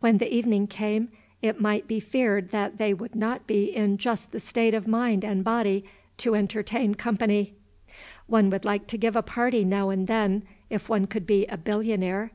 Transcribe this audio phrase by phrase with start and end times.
[0.00, 1.08] When the evening came,
[1.40, 5.42] it might be feared they would not be in just the state of mind and
[5.42, 5.84] body
[6.18, 7.54] to entertain company.
[8.26, 11.56] One would like to give a party now and then, if one could be a
[11.56, 12.32] billionaire.